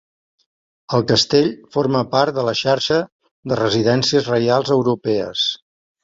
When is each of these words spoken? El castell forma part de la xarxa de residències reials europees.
El 0.99 1.03
castell 1.09 1.49
forma 1.75 1.99
part 2.15 2.35
de 2.37 2.45
la 2.47 2.53
xarxa 2.59 2.97
de 3.51 3.59
residències 3.59 4.31
reials 4.31 4.73
europees. 4.77 5.45